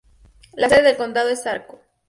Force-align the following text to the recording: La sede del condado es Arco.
La 0.53 0.67
sede 0.67 0.81
del 0.81 0.97
condado 0.97 1.29
es 1.29 1.45
Arco. 1.45 1.79